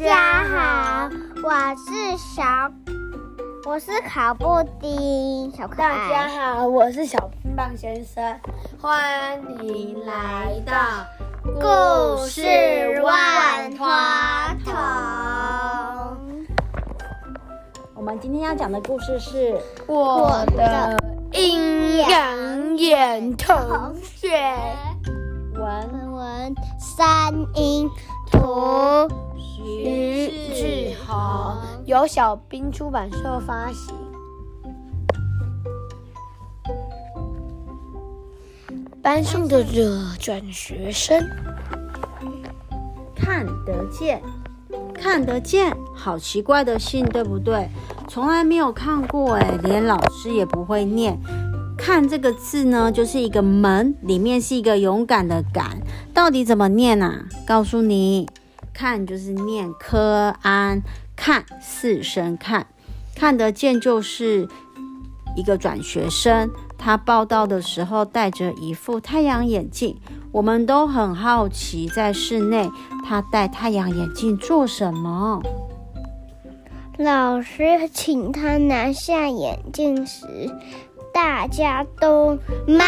[0.00, 1.10] 家好，
[1.44, 2.42] 我是小，
[3.66, 5.90] 我是烤布丁小可爱。
[5.90, 8.34] 大家好，我是小冰棒先生，
[8.80, 10.72] 欢迎来到
[11.60, 12.40] 故事
[13.02, 14.74] 万花筒。
[17.94, 19.54] 我们今天要讲的故事是
[19.86, 20.96] 我的
[21.32, 23.54] 阴阳眼同
[24.02, 24.50] 学。
[25.52, 27.86] 文文三音
[28.30, 29.06] 图
[29.62, 33.94] 徐志豪，由小兵出版社发行。
[39.02, 41.22] 班上的这转学生
[43.14, 44.22] 看得见，
[44.94, 47.68] 看得见，好奇怪的信，对不对？
[48.08, 51.18] 从来没有看过，哎，连老师也不会念。
[51.76, 55.80] 看这个字呢，就是一个门，里面是一个勇敢的敢，
[56.12, 57.24] 到底怎么念啊？
[57.46, 58.28] 告诉你，
[58.72, 60.82] 看就是念科安，
[61.16, 62.66] 看四声看，
[63.14, 64.48] 看得见就是
[65.36, 70.00] 一个转学生，他报到的时候戴着一副太阳眼镜，
[70.32, 72.70] 我们都很好奇，在室内
[73.06, 75.42] 他戴太阳眼镜做什么？
[76.98, 80.50] 老师请他拿下眼镜时。
[81.12, 82.84] 大家都妈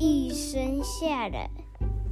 [0.00, 1.48] 一声吓了，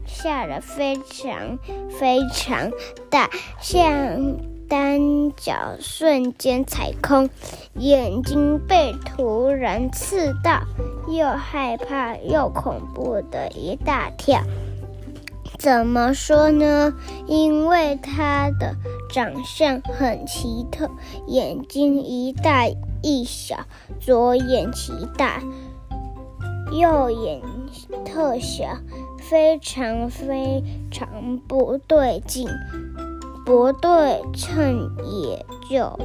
[0.07, 1.59] 吓了非常
[1.91, 2.71] 非常
[3.11, 3.29] 大，
[3.61, 4.37] 像
[4.69, 7.29] 单脚瞬间踩空，
[7.75, 10.63] 眼睛被突然刺到，
[11.09, 14.41] 又害怕又恐怖的一大跳。
[15.59, 16.95] 怎么说呢？
[17.27, 18.75] 因为他的
[19.11, 20.91] 长相很奇特，
[21.27, 22.67] 眼睛一大。
[23.03, 23.57] 一小，
[24.01, 25.41] 左眼奇大，
[26.73, 27.41] 右眼
[28.05, 28.65] 特小，
[29.29, 32.49] 非常非常不对劲，
[33.45, 35.99] 不对称也就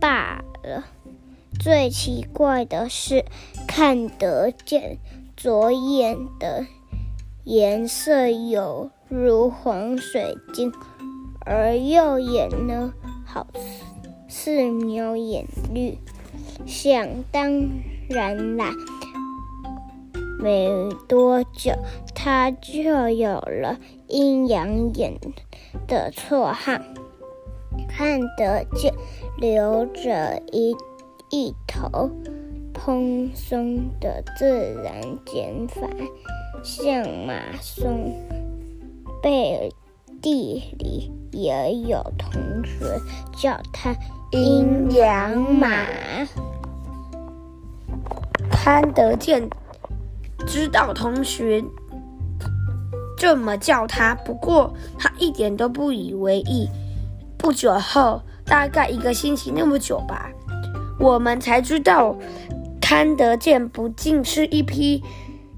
[0.00, 0.84] 罢了。
[1.58, 3.24] 最奇怪的是，
[3.66, 4.98] 看得见
[5.36, 6.66] 左眼的
[7.44, 10.72] 颜色有如黄水晶，
[11.44, 12.92] 而右眼呢，
[13.26, 13.60] 好似。
[14.28, 15.98] 四秒眼绿，
[16.64, 17.68] 想当
[18.08, 18.72] 然啦。
[20.42, 21.72] 没多久，
[22.14, 23.78] 他就有了
[24.08, 25.18] 阴阳眼
[25.86, 26.80] 的绰号。
[27.88, 28.94] 看得见，
[29.38, 30.74] 留着一
[31.30, 32.10] 一头
[32.72, 35.86] 蓬松的自然卷发，
[36.62, 38.12] 像马松。
[39.22, 39.70] 背
[40.22, 42.32] 地里也有同
[42.64, 42.98] 学
[43.36, 43.94] 叫他。
[44.32, 45.84] 阴阳马，
[48.48, 49.50] 看得见，
[50.46, 51.62] 知道同学
[53.16, 56.68] 这么叫他，不过他一点都不以为意。
[57.38, 60.30] 不久后，大概一个星期那么久吧，
[60.98, 62.16] 我们才知道，
[62.80, 65.02] 看得见不仅是一匹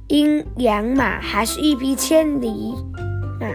[0.09, 2.75] 阴阳马，还是一匹千里
[3.41, 3.49] 马。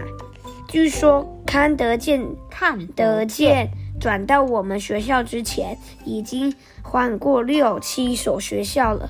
[0.68, 3.70] 据说看得见，看得见。
[4.00, 9.08] 转到我们学校之前，已经换过六七所学校了。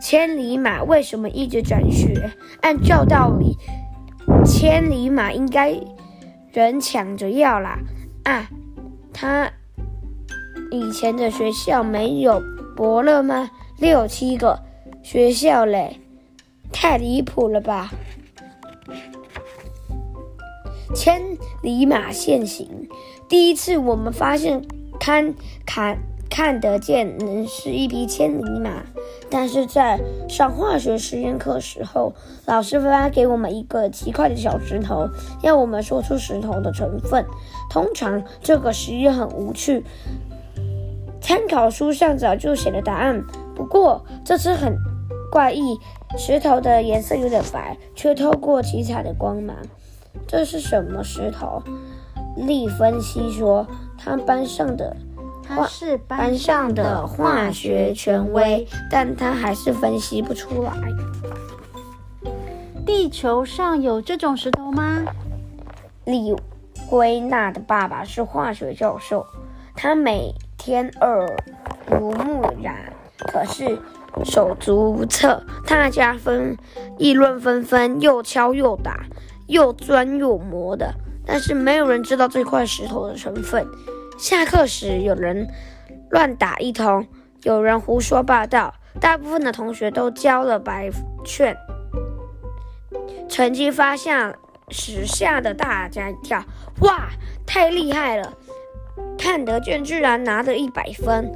[0.00, 2.30] 千里马为什么一直转学？
[2.60, 3.56] 按照道理，
[4.44, 5.74] 千里马应该
[6.52, 7.78] 人抢着要啦。
[8.24, 8.48] 啊，
[9.12, 9.50] 他
[10.70, 12.42] 以前的学校没有
[12.76, 13.50] 伯乐吗？
[13.78, 14.60] 六七个
[15.02, 16.00] 学校嘞，
[16.72, 17.90] 太离谱了吧！
[20.94, 21.20] 千
[21.62, 22.88] 里马现行。
[23.28, 24.62] 第一次我们发现
[25.00, 25.34] 看
[25.66, 25.98] 看
[26.34, 28.82] 看得见能是一匹千里马，
[29.30, 32.12] 但是在上化学实验课时候，
[32.44, 35.08] 老师发给我们一个奇怪的小石头，
[35.44, 37.24] 要我们说出石头的成分。
[37.70, 39.84] 通常这个实验很无趣，
[41.20, 43.22] 参考书上早就写了答案。
[43.54, 44.76] 不过这次很
[45.30, 45.78] 怪异，
[46.18, 49.54] 石头的颜色有点白，却透过七彩的光芒。
[50.26, 51.62] 这是什么石头？
[52.36, 53.64] 丽分析说，
[53.96, 54.96] 他班上的
[55.46, 60.72] 他是班上的化学权威，但他还是分析不出来。
[62.86, 65.02] 地球上有这种石头吗？
[66.04, 66.34] 李
[66.88, 69.26] 圭娜的爸爸是化学教授，
[69.74, 71.26] 他每天耳
[71.90, 73.78] 濡目染，可是
[74.24, 75.42] 手足无措。
[75.66, 76.56] 大家纷
[76.98, 79.04] 议论纷纷，又敲又打，
[79.46, 80.94] 又钻又磨的。
[81.26, 83.66] 但是没有人知道这块石头的成分。
[84.16, 85.46] 下课时，有人
[86.10, 87.06] 乱打一通，
[87.42, 90.90] 有人胡说八道，大部分的同学都交了白
[91.24, 91.56] 卷。
[93.28, 94.36] 成绩发下
[94.70, 96.44] 时吓得大家一跳。
[96.80, 97.08] 哇，
[97.44, 98.32] 太厉害了！
[99.18, 101.32] 看得见居然拿了一百分。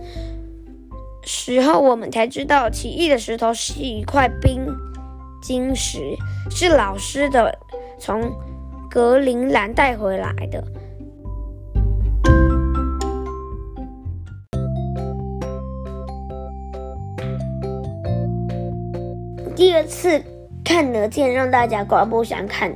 [1.25, 4.65] 时候我们才知道，奇异的石头是一块冰
[5.43, 6.17] 晶石，
[6.51, 7.59] 是老师的
[7.99, 8.33] 从
[8.89, 10.65] 格陵兰带回来的。
[19.59, 20.23] 第二次
[20.65, 22.73] 看得见，让大家刮目相看，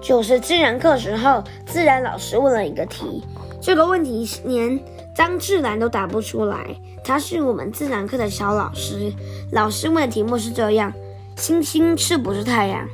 [0.00, 3.20] 就是自然课时候，自然老师问了一个题，
[3.60, 4.78] 这个问题连
[5.12, 6.64] 张志兰都答不出来。
[7.02, 9.12] 他是我们自然课的小老师。
[9.50, 10.92] 老师问的题目是这样：
[11.36, 12.88] 星星是不是太阳？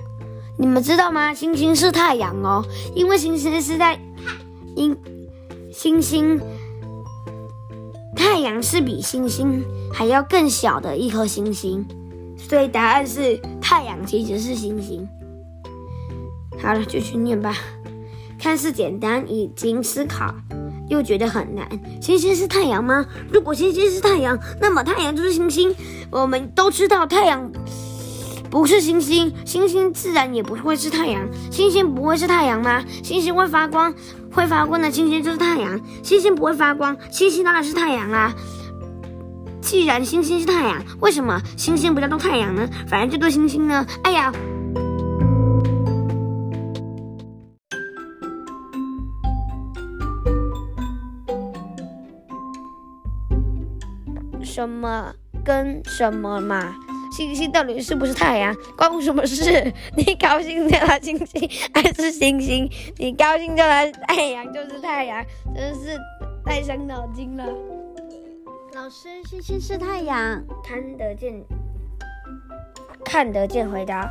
[0.57, 1.35] 你们知道吗？
[1.35, 2.65] 星星是太阳哦，
[2.95, 4.01] 因为星星是在，
[4.75, 4.97] 因
[5.71, 6.41] 星星，
[8.17, 9.63] 太阳是比星星
[9.93, 11.87] 还要更小的一颗星星，
[12.51, 15.09] 所以答案是太阳其实是星星。
[16.61, 17.55] 好了，就去念吧。
[18.41, 20.35] 看似简单，已经思考。
[20.89, 21.69] 又觉得很难。
[22.03, 23.07] 星星是太阳吗？
[23.33, 25.73] 如果星星是太阳，那么太阳就是星星。
[26.11, 27.53] 我们都知道太阳
[28.51, 31.25] 不是星星，星星自然也不会是太阳。
[31.53, 32.85] 星星不会是太阳吗？
[33.05, 33.95] 星星会发光，
[34.33, 35.81] 会发光的星星就是太阳。
[36.03, 38.35] 星星不会发光，星星当然是太阳啦。
[39.71, 42.69] 既然星星是太阳，为什么星星不叫做太阳呢？
[42.89, 43.87] 反而叫做星星呢？
[44.03, 44.33] 哎呀！
[54.43, 55.15] 什么
[55.45, 56.75] 跟什么嘛？
[57.17, 58.53] 星星到底是不是太阳？
[58.77, 59.73] 关我什么事？
[59.97, 62.69] 你高兴叫它星星还是星星？
[62.99, 65.25] 你高兴叫它太阳就是太阳，
[65.55, 65.97] 真是
[66.45, 67.45] 太伤脑筋了。
[68.73, 71.45] 老师，星星是太阳，看得见，
[73.05, 73.69] 看得见。
[73.69, 74.09] 回答。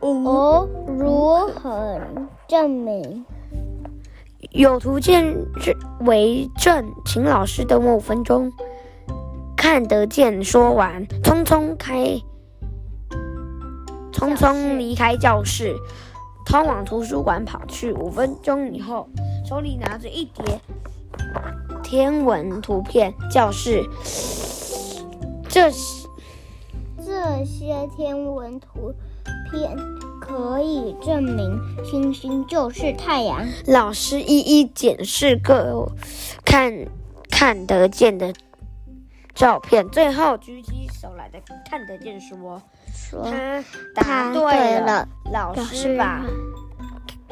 [0.00, 2.00] 哦，如何
[2.48, 3.26] 证明？
[4.52, 5.36] 有图鉴
[6.00, 8.50] 为证，请老师等我五分钟。
[9.54, 10.42] 看得见。
[10.42, 12.18] 说完，匆匆开，
[14.10, 15.76] 匆匆离开教室，
[16.46, 17.92] 通往图书馆跑去。
[17.92, 19.06] 五分钟以后，
[19.46, 20.58] 手里拿着一叠
[21.82, 23.14] 天文图片。
[23.30, 23.88] 教室，
[25.48, 26.08] 这是
[27.04, 28.94] 这些天文图
[29.50, 29.76] 片
[30.20, 33.46] 可以证明星星就是太阳。
[33.66, 35.90] 老师一一检视各
[36.44, 36.72] 看
[37.30, 38.32] 看得见的。
[39.34, 41.38] 照片，最后举起手来的
[41.70, 42.60] 看得见说，
[42.92, 43.64] 说他
[43.94, 44.50] 答对了。
[44.50, 46.24] 对了，老师把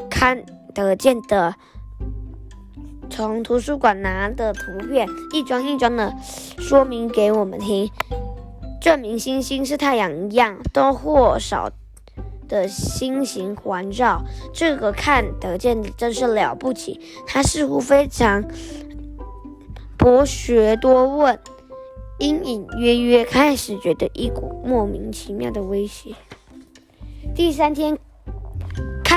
[0.08, 0.40] 看
[0.72, 1.52] 得见的
[3.10, 6.14] 从图书馆拿的图片一张一张的
[6.58, 7.90] 说明给我们听，
[8.80, 11.70] 证明星星是太阳一样，多或少
[12.48, 14.22] 的星形环绕。
[14.52, 18.44] 这个看得见真是了不起，他似乎非常
[19.96, 21.38] 博学多问。
[22.18, 26.14] 隐隐约约开始觉得一股莫名其妙的威胁。
[27.34, 27.98] 第三天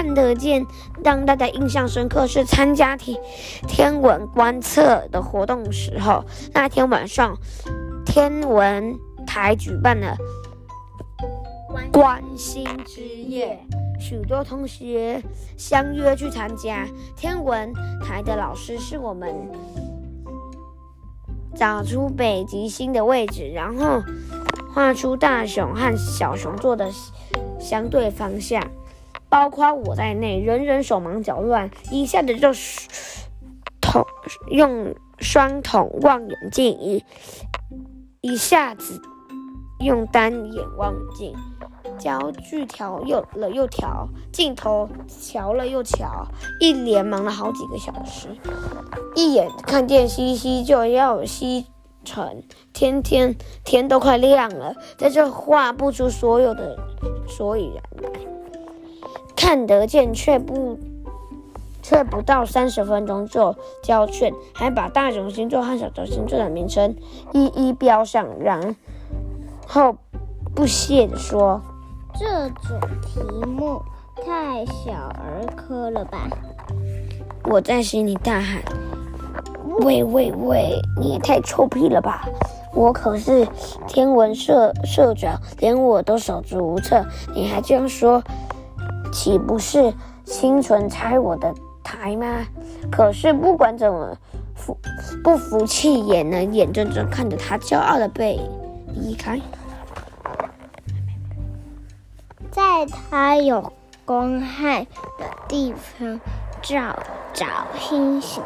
[0.01, 0.65] 看得见，
[1.03, 3.19] 让大家印象深刻是参加天
[3.67, 6.23] 天文观测的活动时候，
[6.53, 7.37] 那天晚上
[8.05, 8.97] 天文
[9.27, 10.15] 台举办了
[11.91, 13.59] 观星之夜，
[13.99, 15.21] 许多同学
[15.57, 16.87] 相约去参加。
[17.17, 19.35] 天文台的老师是我们。
[21.57, 24.01] 找出北极星的位置，然后
[24.73, 26.89] 画出大熊和小熊座的
[27.59, 28.63] 相对方向，
[29.29, 32.49] 包括我在内，人人手忙脚乱，一下子就
[33.79, 34.03] 筒
[34.49, 37.03] 用双筒望远镜，一
[38.21, 39.01] 一下子
[39.79, 41.33] 用单眼望远镜。
[41.97, 44.87] 焦距调又了又调，镜头
[45.21, 46.27] 调了又调，
[46.61, 48.29] 一连忙了好几个小时。
[49.15, 51.65] 一眼看见西西就要西
[52.05, 56.77] 沉，天天天都快亮了，在这画不出所有的
[57.27, 58.38] 所以然来。
[59.39, 60.77] 看得见却不
[61.81, 66.93] 却不到三十分钟就交卷，还把大熊星座和小熊星座的名称
[67.31, 68.75] 一一标上，然
[69.65, 69.95] 后
[70.53, 71.61] 不屑地说。
[72.15, 73.81] 这种题目
[74.25, 76.27] 太小儿科了吧！
[77.45, 78.61] 我在心里大喊
[79.79, 82.27] ：“喂喂喂，你也太臭屁了吧！
[82.73, 83.47] 我可是
[83.87, 87.01] 天文社社长，连我都手足无措，
[87.33, 88.21] 你还这样说，
[89.11, 92.45] 岂不是清纯拆我的台吗？”
[92.91, 94.17] 可是不管怎么
[94.55, 94.77] 服
[95.23, 98.39] 不服气，也能眼睁睁看着他骄傲的背
[98.93, 99.39] 离开。
[102.51, 103.71] 在他有
[104.05, 104.83] 光害
[105.17, 106.19] 的地方
[106.61, 106.97] 照
[107.31, 107.45] 找
[107.77, 108.41] 星星，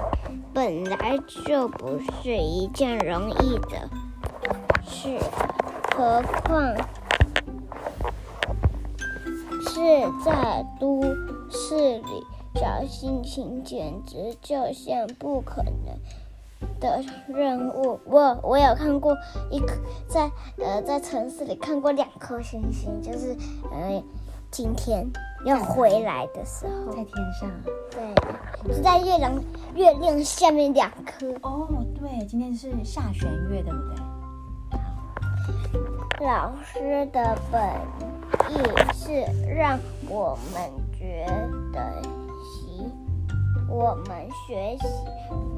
[0.53, 1.17] 本来
[1.47, 3.89] 就不是一件容易的
[4.85, 5.17] 事，
[5.95, 6.75] 何况
[9.73, 9.79] 是
[10.23, 11.01] 在都
[11.49, 15.73] 市里找星星，简直就像不可能
[16.79, 17.99] 的任务。
[18.05, 19.17] 我我有看过
[19.49, 19.73] 一颗，
[20.07, 23.35] 在呃在城市里看过两颗星星，就是
[23.71, 24.03] 呃
[24.51, 25.11] 今天
[25.43, 27.49] 要回来的时候，在天上。
[27.89, 29.33] 对，是在月亮
[29.73, 31.25] 月亮下面两颗。
[31.41, 31.67] 哦，
[31.99, 33.79] 对，今天是下弦月，对不
[36.19, 36.27] 对？
[36.27, 37.59] 老师的本
[38.49, 38.57] 意
[38.93, 41.25] 是让我们觉
[41.71, 42.01] 得
[42.43, 42.89] 习，
[43.69, 44.87] 我们学习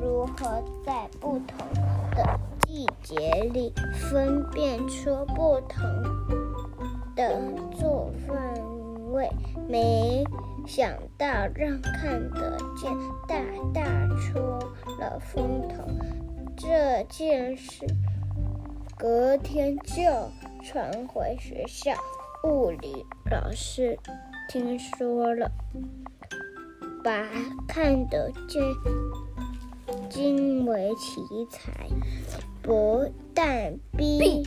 [0.01, 1.57] 如何在不同
[2.15, 5.83] 的季节里分辨出不同
[7.15, 7.41] 的
[7.77, 8.35] 做饭
[9.11, 9.29] 味。
[9.67, 10.23] 没
[10.67, 12.91] 想到让看得见
[13.27, 13.37] 大
[13.73, 13.83] 大
[14.17, 14.39] 出
[14.99, 15.83] 了风头，
[16.55, 17.85] 这件事
[18.97, 20.03] 隔天就
[20.63, 21.93] 传回学校，
[22.45, 23.97] 物理老师
[24.47, 25.49] 听说了，
[27.03, 27.27] 把
[27.67, 28.61] 看得见
[30.11, 31.89] 惊为奇才，
[32.61, 34.43] 不但逼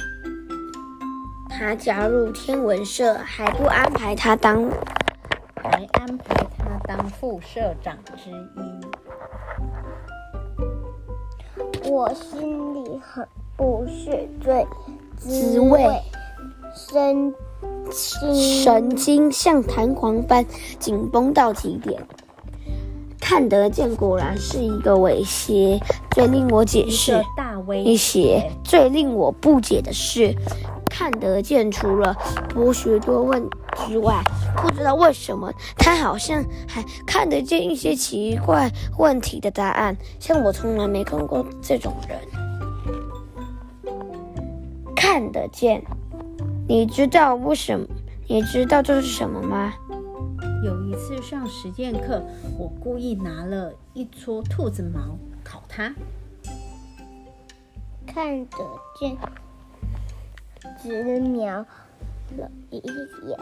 [1.50, 4.70] 他加入天文社，还不安排他当，
[5.56, 8.80] 还安排他当副社长之一。
[11.90, 13.26] 我心里很
[13.56, 14.64] 不是最
[15.16, 16.00] 滋味。
[16.76, 17.34] 神经
[17.90, 20.44] 神经像弹簧般
[20.78, 22.00] 紧绷到极点，
[23.20, 25.80] 看得见果然是一个威胁。
[26.10, 30.34] 最令我解释大威胁，最令我不解的是，
[30.90, 32.16] 看得见除了
[32.52, 33.48] 博学多问
[33.86, 34.20] 之外，
[34.56, 39.96] 不知道为什么他好像还看得见一些奇怪问题的答案。
[40.18, 42.18] 像我从来没看过这种人，
[44.96, 45.82] 看得见。
[46.68, 47.86] 你知道为什么？
[48.28, 49.72] 你知道这是什么吗？
[50.62, 52.22] 有一次上实践课，
[52.58, 55.94] 我故意拿了一撮兔子毛烤它。
[58.06, 58.56] 看得
[59.00, 59.16] 见，
[60.82, 61.64] 只瞄
[62.36, 62.82] 了一
[63.26, 63.38] 眼，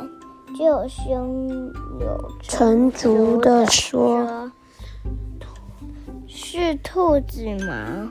[0.56, 4.52] 就胸有成竹的说
[6.28, 8.08] ：“是兔子毛。”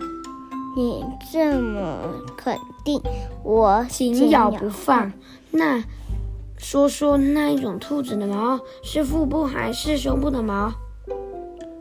[0.76, 1.98] 你这么
[2.36, 2.54] 肯
[2.86, 3.02] 定，
[3.44, 5.12] 我紧咬不放。
[5.52, 5.84] 那
[6.58, 10.72] 说说那一种兔子的毛是腹部还是胸部的毛？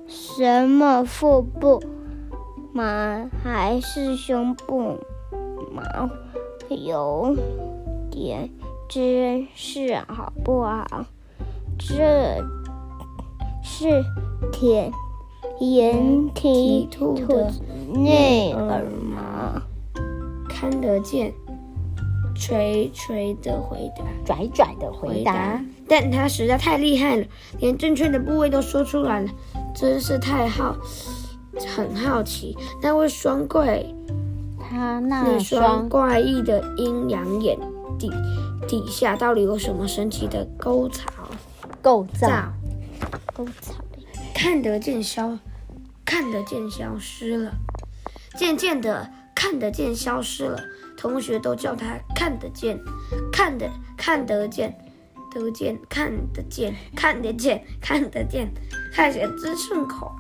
[0.08, 1.82] 什么腹部
[2.72, 2.82] 毛
[3.42, 4.98] 还是胸部
[5.70, 6.10] 毛？
[6.68, 7.36] 有
[8.10, 8.50] 点
[8.88, 11.06] 知识好不好？
[11.78, 12.42] 这
[13.62, 14.04] 是
[14.52, 14.92] 田
[15.60, 17.52] 掩体兔的
[17.92, 19.60] 内耳毛，
[20.54, 21.32] 看得见，
[22.36, 25.60] 锤锤的回答，拽拽的回答。
[25.88, 27.26] 但他实在太厉害了，
[27.58, 29.30] 连正确的部位都说出来了，
[29.74, 30.76] 真是太好，
[31.76, 33.84] 很好奇那位双怪，
[34.58, 37.58] 他那双怪异的阴阳眼
[37.98, 38.10] 底
[38.66, 41.10] 底下到底有什么神奇的沟槽？
[41.82, 42.28] 构造？
[43.34, 43.74] 沟槽？
[44.32, 45.38] 看得见消，
[46.04, 47.52] 看得见消失了。
[48.36, 49.10] 渐渐的，
[49.44, 50.58] 看得见消失了。
[50.96, 52.80] 同学都叫他看得见，
[53.30, 54.74] 看得看得见，
[55.30, 58.50] 得见看得见，看得见看得见，
[58.90, 60.10] 看起来真顺口。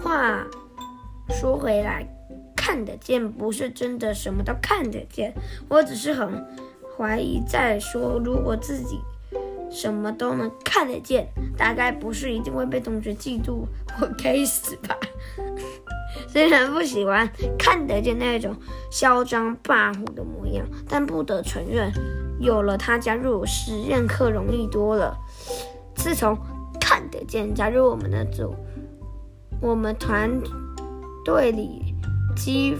[0.00, 0.46] 话
[1.28, 2.06] 说回来，
[2.54, 5.34] 看得见不是真的什么都看得见。
[5.68, 6.46] 我只是很
[6.96, 9.00] 怀疑，再说如果自己
[9.72, 11.26] 什么都能看得见，
[11.58, 13.66] 大概不是一定会被同学嫉妒
[13.98, 14.96] 或 该死吧。
[16.28, 17.28] 虽然不喜欢
[17.58, 18.54] 看得见那种
[18.90, 21.90] 嚣张跋扈的模样，但不得承认，
[22.38, 25.16] 有了他加入实验课容易多了。
[25.94, 26.36] 自从
[26.80, 28.54] 看得见加入我们的组，
[29.60, 30.30] 我们团
[31.24, 31.94] 队里
[32.36, 32.76] 积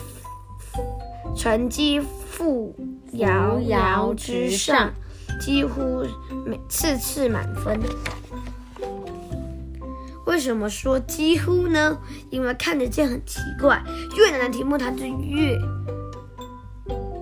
[1.34, 2.74] 成绩负
[3.12, 4.92] 遥遥之上，
[5.40, 6.04] 几乎
[6.44, 7.80] 每次次满分。
[10.26, 11.98] 为什么说几乎呢？
[12.30, 13.82] 因为看得见很奇怪，
[14.16, 15.56] 越难的题目他就越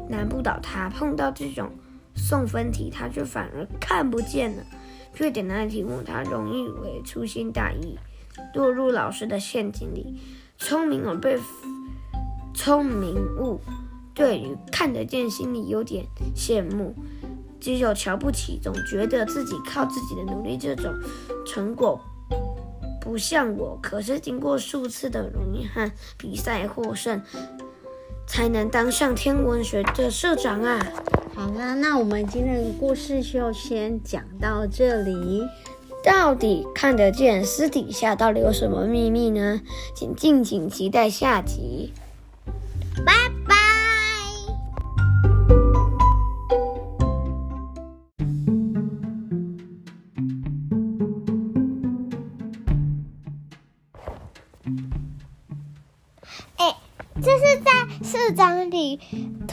[0.09, 0.89] 难不倒他。
[0.89, 1.71] 碰到这种
[2.15, 4.63] 送分题，他却反而看不见了。
[5.19, 7.99] 越简单的题目，他容易为粗心大意，
[8.55, 10.19] 落入老师的陷阱里。
[10.57, 11.39] 聪明而被
[12.55, 13.61] 聪明误，
[14.15, 16.95] 对于看得见心里有点羡慕。
[17.61, 20.95] 只有瞧不起，总觉得自己靠自己的努力这种
[21.47, 22.01] 成果
[23.05, 23.79] 不像我。
[23.83, 27.21] 可是经过数次的努力和比赛获胜，
[28.27, 30.85] 才能当上天文学的社长啊！
[31.35, 35.43] 好啦，那我们今天的故事就先讲到这里。
[36.03, 39.61] 到底看得见私底下到底有什么秘密呢？
[39.95, 41.93] 请敬请期待下集。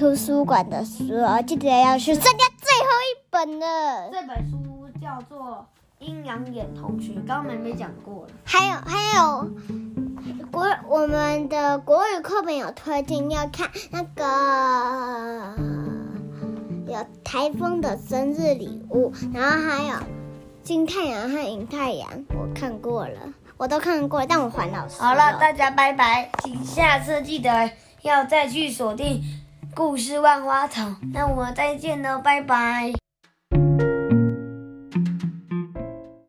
[0.02, 1.14] 图书馆的书，
[1.46, 4.10] 记得要去参加最后一本了。
[4.12, 4.58] 这本书
[5.00, 5.64] 叫做。
[6.00, 8.32] 阴阳眼同学，刚刚妹妹讲过了。
[8.44, 9.48] 还有还有，
[10.52, 15.56] 国我们的国语课本有推荐要看那个
[16.88, 19.94] 有台风的生日礼物，然后还有
[20.64, 23.20] 金太阳和银太阳，我看过了，
[23.58, 25.00] 我都看过了，但我还老师。
[25.00, 27.70] 好了，大家拜拜，请下次记得
[28.02, 29.22] 要再去锁定
[29.76, 30.96] 故事万花筒。
[31.14, 33.01] 那我再见了，拜拜。